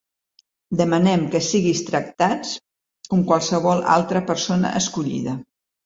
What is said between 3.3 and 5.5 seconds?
qualsevol altra persona escollida.